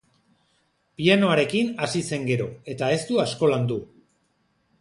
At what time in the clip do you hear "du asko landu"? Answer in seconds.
3.11-3.81